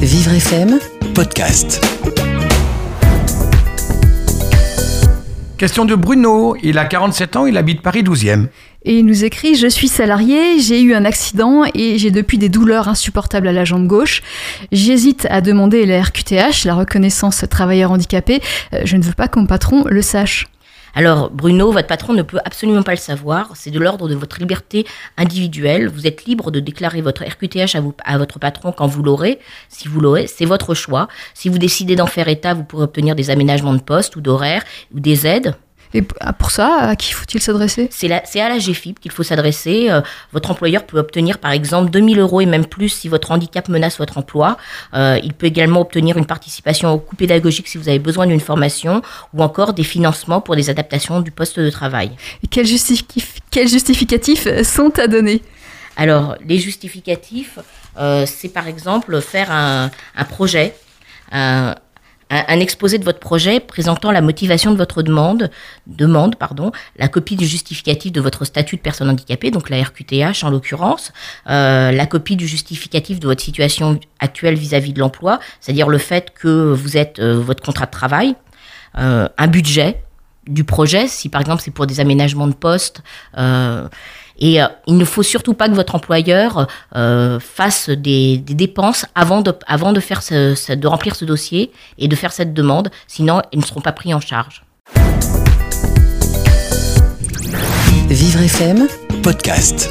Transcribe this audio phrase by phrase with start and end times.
[0.00, 0.78] Vivre FM
[1.14, 1.84] podcast.
[5.58, 8.46] Question de Bruno, il a 47 ans, il habite Paris 12e.
[8.84, 12.48] Et il nous écrit Je suis salarié, j'ai eu un accident et j'ai depuis des
[12.48, 14.22] douleurs insupportables à la jambe gauche.
[14.72, 18.40] J'hésite à demander la RQTH, la reconnaissance travailleur handicapé.
[18.72, 20.46] Euh, Je ne veux pas que mon patron le sache.
[20.94, 23.52] Alors, Bruno, votre patron ne peut absolument pas le savoir.
[23.54, 24.86] C'est de l'ordre de votre liberté
[25.16, 25.88] individuelle.
[25.88, 29.38] Vous êtes libre de déclarer votre RQTH à, votre patron quand vous l'aurez.
[29.68, 31.08] Si vous l'aurez, c'est votre choix.
[31.34, 34.64] Si vous décidez d'en faire état, vous pourrez obtenir des aménagements de poste ou d'horaire
[34.94, 35.54] ou des aides.
[35.92, 37.88] Et ah, pour ça, à qui faut-il s'adresser?
[37.90, 39.90] C'est à la GFIP qu'il faut s'adresser.
[39.90, 40.00] Euh,
[40.32, 43.98] votre employeur peut obtenir, par exemple, 2000 euros et même plus si votre handicap menace
[43.98, 44.56] votre emploi.
[44.94, 48.40] Euh, il peut également obtenir une participation au coût pédagogique si vous avez besoin d'une
[48.40, 49.02] formation
[49.34, 52.12] ou encore des financements pour des adaptations du poste de travail.
[52.44, 55.42] Et quels, justificatifs euh, sont à donner?
[55.96, 57.58] Alors, les justificatifs,
[57.98, 60.74] euh, c'est par exemple faire un, un projet,
[61.32, 61.74] un,
[62.30, 65.50] un- exposé de votre projet présentant la motivation de votre demande,
[65.86, 70.44] demande pardon, la copie du justificatif de votre statut de personne handicapée, donc la RQTH
[70.44, 71.12] en l'occurrence,
[71.48, 76.32] euh, la copie du justificatif de votre situation actuelle vis-à-vis de l'emploi, c'est-à-dire le fait
[76.34, 78.34] que vous êtes euh, votre contrat de travail,
[78.98, 80.02] euh, un budget
[80.46, 83.02] du projet, si par exemple c'est pour des aménagements de poste.
[84.38, 89.42] Et euh, il ne faut surtout pas que votre employeur euh, fasse des, dépenses avant
[89.42, 89.52] de,
[90.00, 93.92] faire de remplir ce dossier et de faire cette demande, sinon ils ne seront pas
[93.92, 94.64] pris en charge.
[98.08, 98.88] Vivre FM
[99.22, 99.88] Podcast.